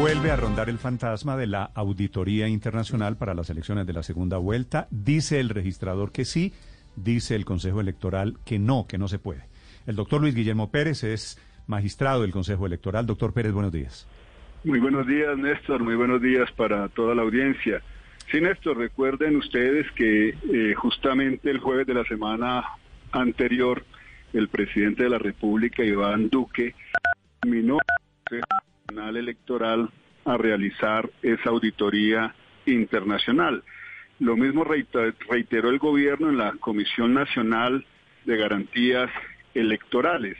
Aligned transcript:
Vuelve 0.00 0.32
a 0.32 0.36
rondar 0.36 0.68
el 0.68 0.78
fantasma 0.78 1.36
de 1.36 1.46
la 1.46 1.70
auditoría 1.74 2.48
internacional 2.48 3.16
para 3.16 3.32
las 3.32 3.48
elecciones 3.48 3.86
de 3.86 3.92
la 3.92 4.02
segunda 4.02 4.38
vuelta. 4.38 4.88
Dice 4.90 5.38
el 5.38 5.50
registrador 5.50 6.10
que 6.10 6.24
sí, 6.24 6.52
dice 6.96 7.36
el 7.36 7.44
Consejo 7.44 7.80
Electoral 7.80 8.36
que 8.44 8.58
no, 8.58 8.86
que 8.88 8.98
no 8.98 9.06
se 9.06 9.20
puede. 9.20 9.42
El 9.86 9.94
doctor 9.94 10.20
Luis 10.20 10.34
Guillermo 10.34 10.70
Pérez 10.70 11.04
es 11.04 11.40
magistrado 11.68 12.22
del 12.22 12.32
Consejo 12.32 12.66
Electoral. 12.66 13.06
Doctor 13.06 13.32
Pérez, 13.32 13.52
buenos 13.52 13.72
días. 13.72 14.08
Muy 14.64 14.80
buenos 14.80 15.06
días, 15.06 15.38
Néstor. 15.38 15.82
Muy 15.82 15.94
buenos 15.94 16.20
días 16.20 16.50
para 16.52 16.88
toda 16.88 17.14
la 17.14 17.22
audiencia. 17.22 17.80
Sí, 18.32 18.40
Néstor, 18.40 18.76
recuerden 18.76 19.36
ustedes 19.36 19.90
que 19.92 20.30
eh, 20.30 20.74
justamente 20.74 21.50
el 21.50 21.58
jueves 21.58 21.86
de 21.86 21.94
la 21.94 22.04
semana 22.04 22.64
anterior, 23.12 23.84
el 24.32 24.48
presidente 24.48 25.04
de 25.04 25.10
la 25.10 25.18
República, 25.18 25.84
Iván 25.84 26.30
Duque, 26.30 26.74
terminó 27.40 27.78
Nacional 28.94 29.16
Electoral 29.16 29.90
a 30.24 30.36
realizar 30.36 31.10
esa 31.22 31.50
auditoría 31.50 32.32
internacional. 32.64 33.64
Lo 34.20 34.36
mismo 34.36 34.64
reiteró 34.64 35.70
el 35.70 35.78
gobierno 35.78 36.30
en 36.30 36.38
la 36.38 36.52
Comisión 36.60 37.12
Nacional 37.12 37.84
de 38.24 38.36
Garantías 38.36 39.10
Electorales. 39.52 40.38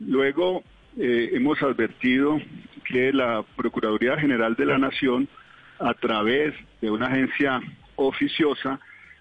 Luego 0.00 0.62
eh, 0.98 1.30
hemos 1.32 1.62
advertido 1.62 2.38
que 2.84 3.10
la 3.12 3.42
Procuraduría 3.56 4.18
General 4.18 4.54
de 4.54 4.66
la 4.66 4.76
Nación, 4.76 5.26
a 5.78 5.94
través 5.94 6.54
de 6.82 6.90
una 6.90 7.06
agencia 7.06 7.60
oficiosa, 7.96 8.80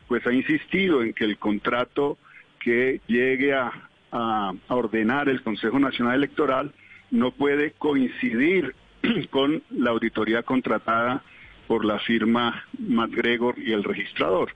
pues 0.09 0.27
ha 0.27 0.33
insistido 0.33 1.03
en 1.03 1.13
que 1.13 1.23
el 1.23 1.37
contrato 1.37 2.17
que 2.59 2.99
llegue 3.07 3.53
a, 3.53 3.71
a 4.11 4.53
ordenar 4.67 5.29
el 5.29 5.41
Consejo 5.41 5.79
Nacional 5.79 6.15
Electoral 6.15 6.73
no 7.11 7.31
puede 7.31 7.71
coincidir 7.71 8.75
con 9.29 9.63
la 9.69 9.91
auditoría 9.91 10.43
contratada 10.43 11.23
por 11.67 11.85
la 11.85 11.99
firma 11.99 12.63
MacGregor 12.79 13.59
y 13.59 13.73
el 13.73 13.83
registrador. 13.83 14.51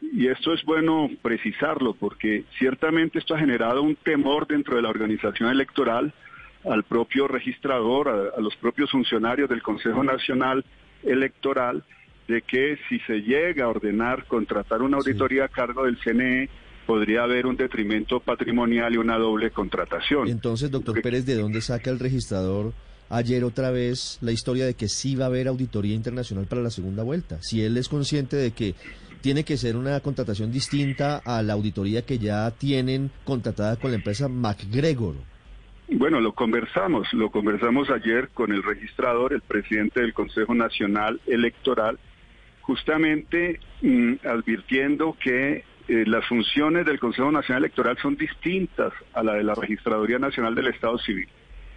Y 0.00 0.26
esto 0.28 0.52
es 0.52 0.64
bueno 0.64 1.10
precisarlo 1.22 1.94
porque 1.94 2.44
ciertamente 2.58 3.18
esto 3.18 3.34
ha 3.34 3.38
generado 3.38 3.82
un 3.82 3.96
temor 3.96 4.46
dentro 4.46 4.76
de 4.76 4.82
la 4.82 4.90
organización 4.90 5.50
electoral 5.50 6.12
al 6.64 6.84
propio 6.84 7.28
registrador, 7.28 8.32
a, 8.36 8.40
los 8.40 8.56
propios 8.56 8.90
funcionarios 8.90 9.48
del 9.48 9.62
Consejo 9.62 10.02
Nacional 10.02 10.64
Electoral, 11.02 11.84
de 12.28 12.42
que 12.42 12.78
si 12.88 12.98
se 13.00 13.22
llega 13.22 13.64
a 13.64 13.68
ordenar 13.68 14.26
contratar 14.26 14.82
una 14.82 14.96
auditoría 14.96 15.44
a 15.44 15.48
cargo 15.48 15.84
del 15.84 15.98
CNE, 15.98 16.48
podría 16.86 17.24
haber 17.24 17.46
un 17.46 17.56
detrimento 17.56 18.20
patrimonial 18.20 18.94
y 18.94 18.96
una 18.96 19.18
doble 19.18 19.50
contratación. 19.50 20.28
Entonces, 20.28 20.70
doctor 20.70 21.00
Pérez, 21.02 21.26
¿de 21.26 21.36
dónde 21.36 21.60
saca 21.60 21.90
el 21.90 21.98
registrador 21.98 22.72
ayer 23.08 23.44
otra 23.44 23.70
vez 23.70 24.18
la 24.20 24.32
historia 24.32 24.64
de 24.64 24.74
que 24.74 24.88
sí 24.88 25.16
va 25.16 25.24
a 25.24 25.28
haber 25.28 25.48
auditoría 25.48 25.94
internacional 25.94 26.46
para 26.46 26.62
la 26.62 26.70
segunda 26.70 27.02
vuelta? 27.02 27.38
Si 27.42 27.62
él 27.62 27.76
es 27.76 27.88
consciente 27.88 28.36
de 28.36 28.52
que 28.52 28.74
tiene 29.22 29.44
que 29.44 29.56
ser 29.56 29.76
una 29.76 30.00
contratación 30.00 30.50
distinta 30.50 31.22
a 31.24 31.42
la 31.42 31.52
auditoría 31.54 32.04
que 32.04 32.18
ya 32.18 32.50
tienen 32.50 33.10
contratada 33.24 33.76
con 33.76 33.92
la 33.92 33.96
empresa 33.96 34.28
MacGregor. 34.28 35.14
Bueno, 35.88 36.20
lo 36.20 36.32
conversamos, 36.32 37.12
lo 37.12 37.30
conversamos 37.30 37.88
ayer 37.90 38.28
con 38.34 38.50
el 38.52 38.62
registrador, 38.62 39.32
el 39.32 39.42
presidente 39.42 40.00
del 40.00 40.12
Consejo 40.14 40.54
Nacional 40.54 41.20
Electoral, 41.26 41.98
justamente 42.62 43.60
mm, 43.82 44.14
advirtiendo 44.24 45.16
que 45.22 45.64
eh, 45.88 46.04
las 46.06 46.26
funciones 46.26 46.86
del 46.86 46.98
Consejo 46.98 47.30
Nacional 47.30 47.64
Electoral 47.64 47.98
son 48.00 48.16
distintas 48.16 48.92
a 49.12 49.22
la 49.22 49.34
de 49.34 49.44
la 49.44 49.54
Registraduría 49.54 50.18
Nacional 50.18 50.54
del 50.54 50.68
Estado 50.68 50.98
Civil. 50.98 51.28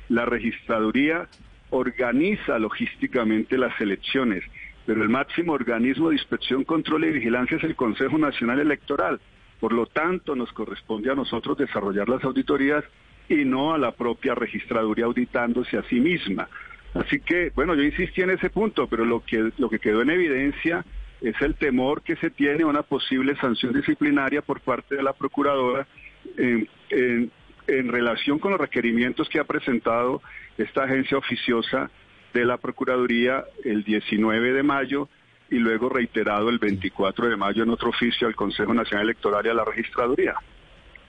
La 0.10 0.26
Registraduría 0.26 1.28
organiza 1.72 2.60
logísticamente 2.60 3.58
las 3.58 3.80
elecciones, 3.82 4.44
pero 4.86 5.02
el 5.02 5.10
máximo 5.10 5.54
organismo 5.54 6.10
de 6.10 6.16
inspección, 6.16 6.64
control 6.64 7.06
y 7.06 7.12
vigilancia 7.12 7.58
es 7.58 7.64
el 7.64 7.76
Consejo 7.76 8.18
Nacional 8.18 8.60
Electoral. 8.60 9.20
Por 9.60 9.74
lo 9.74 9.88
tanto, 9.88 10.36
nos 10.36 10.52
corresponde 10.54 11.12
a 11.12 11.16
nosotros 11.16 11.58
desarrollar 11.58 12.08
las 12.08 12.24
auditorías 12.24 12.84
y 13.28 13.46
no 13.46 13.74
a 13.74 13.78
la 13.78 13.92
propia 13.92 14.36
registraduría 14.36 15.06
auditándose 15.06 15.78
a 15.78 15.84
sí 15.84 16.00
misma. 16.00 16.48
Así 16.94 17.20
que, 17.20 17.52
bueno, 17.56 17.76
yo 17.76 17.84
insistí 17.84 18.22
en 18.22 18.30
ese 18.30 18.50
punto, 18.50 18.88
pero 18.88 19.04
lo 19.04 19.24
que, 19.24 19.52
lo 19.58 19.70
que 19.70 19.80
quedó 19.80 20.02
en 20.02 20.12
evidencia 20.12 20.86
es 21.30 21.42
el 21.42 21.56
temor 21.56 22.04
que 22.04 22.16
se 22.18 22.30
tiene 22.30 22.64
a 22.64 22.68
una 22.68 22.84
posible 22.84 23.36
sanción 23.38 23.74
disciplinaria 23.74 24.42
por 24.42 24.62
parte 24.62 24.96
de 24.96 25.04
la 25.04 25.14
Procuradora 25.14 25.88
en, 26.38 26.70
en 27.68 27.88
relación 27.88 28.40
con 28.40 28.52
los 28.52 28.62
requerimientos 28.62 29.28
que 29.30 29.40
ha 29.40 29.44
presentado 29.44 30.22
esta 30.58 30.84
agencia 30.84 31.18
oficiosa 31.18 31.90
de 32.34 32.46
la 32.46 32.58
Procuraduría 32.58 33.44
el 33.64 33.84
19 33.84 34.54
de 34.54 34.64
mayo 34.64 35.10
y 35.50 35.56
luego 35.56 35.90
reiterado 35.90 36.50
el 36.50 36.60
24 36.60 37.30
de 37.30 37.38
mayo 37.38 37.64
en 37.64 37.70
otro 37.70 37.90
oficio 37.90 38.28
al 38.28 38.36
Consejo 38.36 38.74
Nacional 38.74 39.06
Electoral 39.06 39.46
y 39.46 39.50
a 39.50 39.54
la 39.54 39.66
Registraduría. 39.66 40.36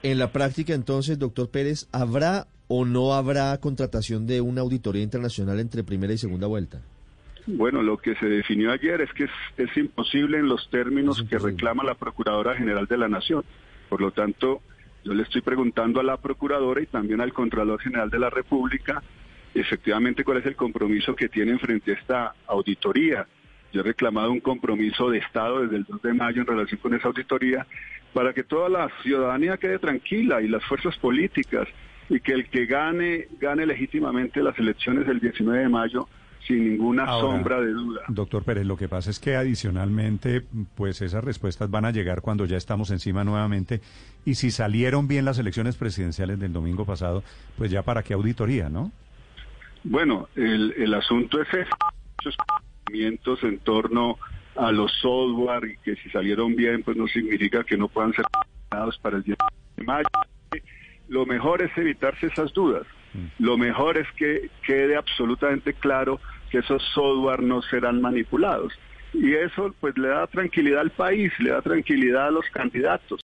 En 0.03 0.19
la 0.19 0.31
práctica, 0.31 0.73
entonces, 0.73 1.19
doctor 1.19 1.49
Pérez, 1.49 1.87
¿habrá 1.91 2.47
o 2.67 2.85
no 2.85 3.13
habrá 3.13 3.57
contratación 3.59 4.27
de 4.27 4.41
una 4.41 4.61
auditoría 4.61 5.03
internacional 5.03 5.59
entre 5.59 5.83
primera 5.83 6.13
y 6.13 6.17
segunda 6.17 6.47
vuelta? 6.47 6.81
Bueno, 7.47 7.81
lo 7.81 7.97
que 7.97 8.13
se 8.15 8.25
definió 8.25 8.71
ayer 8.73 8.99
es 8.99 9.13
que 9.13 9.29
es, 9.57 9.77
imposible 9.77 10.37
en 10.37 10.49
los 10.49 10.69
términos 10.69 11.23
que 11.29 11.39
reclama 11.39 11.81
la 11.83 11.95
Procuradora 11.95 12.55
General 12.55 12.85
de 12.87 12.97
la 12.97 13.07
Nación. 13.07 13.43
Por 13.87 14.01
lo 14.01 14.11
tanto, 14.11 14.61
yo 15.05 15.13
le 15.13 15.23
estoy 15.23 15.39
preguntando 15.39 16.01
a 16.01 16.03
la 16.03 16.17
Procuradora 16.17 16.81
y 16.81 16.87
también 16.87 17.21
al 17.21 17.31
Contralor 17.31 17.79
General 17.79 18.09
de 18.09 18.19
la 18.19 18.29
República 18.29 19.01
efectivamente 19.53 20.25
cuál 20.25 20.37
es 20.37 20.45
el 20.45 20.57
compromiso 20.57 21.15
que 21.15 21.29
tienen 21.29 21.57
frente 21.57 21.91
a 21.91 21.95
esta 21.95 22.35
auditoría. 22.47 23.25
Yo 23.71 23.79
he 23.79 23.83
reclamado 23.83 24.31
un 24.31 24.41
compromiso 24.41 25.09
de 25.09 25.19
Estado 25.19 25.61
desde 25.61 25.77
el 25.77 25.83
2 25.85 26.01
de 26.01 26.13
mayo 26.13 26.41
en 26.41 26.47
relación 26.47 26.79
con 26.81 26.93
esa 26.93 27.07
auditoría 27.07 27.65
para 28.13 28.33
que 28.33 28.43
toda 28.43 28.67
la 28.67 28.89
ciudadanía 29.03 29.57
quede 29.57 29.79
tranquila 29.79 30.41
y 30.41 30.49
las 30.49 30.63
fuerzas 30.65 30.97
políticas 30.97 31.67
y 32.09 32.19
que 32.19 32.33
el 32.33 32.49
que 32.49 32.65
gane, 32.65 33.27
gane 33.39 33.65
legítimamente 33.65 34.43
las 34.43 34.57
elecciones 34.59 35.07
del 35.07 35.21
19 35.21 35.59
de 35.59 35.69
mayo 35.69 36.07
sin 36.47 36.69
ninguna 36.71 37.05
sombra 37.07 37.59
de 37.59 37.71
duda. 37.71 38.01
Doctor 38.07 38.43
Pérez, 38.43 38.65
lo 38.65 38.77
que 38.77 38.87
pasa 38.87 39.09
es 39.09 39.19
que 39.19 39.35
adicionalmente, 39.35 40.43
pues 40.75 41.01
esas 41.01 41.23
respuestas 41.23 41.69
van 41.69 41.85
a 41.85 41.91
llegar 41.91 42.21
cuando 42.21 42.45
ya 42.45 42.57
estamos 42.57 42.89
encima 42.91 43.23
nuevamente. 43.23 43.81
Y 44.25 44.35
si 44.35 44.51
salieron 44.51 45.07
bien 45.07 45.25
las 45.25 45.39
elecciones 45.39 45.75
presidenciales 45.75 46.39
del 46.39 46.53
domingo 46.53 46.85
pasado, 46.85 47.23
pues 47.57 47.69
ya 47.69 47.83
para 47.83 48.03
qué 48.03 48.13
auditoría, 48.13 48.69
¿no? 48.69 48.91
Bueno, 49.83 50.29
el, 50.35 50.73
el 50.77 50.93
asunto 50.93 51.41
es 51.41 51.47
ese, 51.49 51.69
muchos 52.17 52.35
conocimientos 52.37 53.43
en 53.43 53.59
torno 53.59 54.17
a 54.55 54.71
los 54.71 54.91
software 55.01 55.65
y 55.65 55.77
que 55.77 55.95
si 55.97 56.09
salieron 56.09 56.55
bien, 56.55 56.83
pues 56.83 56.97
no 56.97 57.07
significa 57.07 57.63
que 57.63 57.77
no 57.77 57.87
puedan 57.87 58.13
ser 58.13 58.25
para 59.01 59.17
el 59.17 59.23
10 59.23 59.37
de 59.77 59.83
mayo. 59.83 60.07
Lo 61.07 61.25
mejor 61.25 61.61
es 61.61 61.77
evitarse 61.77 62.27
esas 62.27 62.53
dudas. 62.53 62.85
Mm. 63.17 63.43
Lo 63.43 63.57
mejor 63.57 63.97
es 63.97 64.07
que 64.13 64.49
quede 64.65 64.95
absolutamente 64.95 65.73
claro 65.73 66.19
que 66.49 66.59
esos 66.59 66.81
software 66.93 67.41
no 67.41 67.61
serán 67.61 68.01
manipulados. 68.01 68.73
Y 69.13 69.33
eso 69.33 69.73
pues 69.79 69.97
le 69.97 70.09
da 70.09 70.27
tranquilidad 70.27 70.81
al 70.81 70.91
país, 70.91 71.31
le 71.39 71.49
da 71.49 71.61
tranquilidad 71.61 72.27
a 72.27 72.31
los 72.31 72.45
candidatos. 72.51 73.15